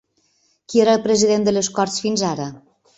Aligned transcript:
Qui 0.71 0.81
era 0.87 0.95
el 0.99 1.05
president 1.05 1.47
de 1.49 1.55
les 1.57 1.73
Corts 1.79 2.05
fins 2.07 2.29
ara? 2.35 2.53